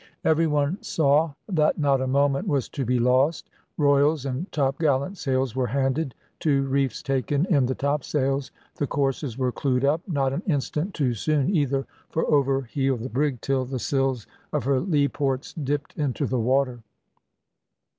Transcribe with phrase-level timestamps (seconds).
[0.25, 3.51] Every one saw that not a moment was to be lost.
[3.77, 9.51] Royals and topgallant sails were handed, two reefs taken in the topsails, the courses were
[9.51, 13.77] clewed up, not an instant too soon, either for over heeled the brig till the
[13.77, 16.79] sills of her lee ports dipped into the water.